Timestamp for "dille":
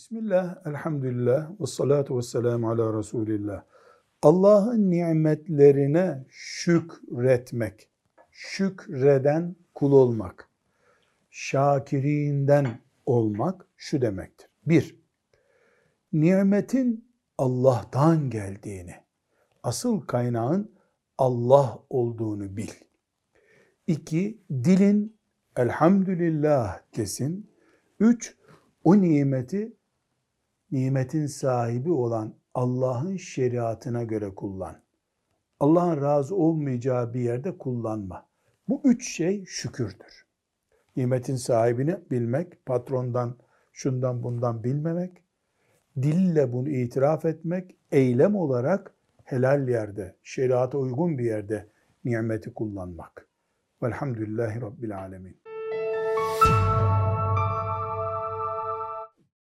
45.96-46.52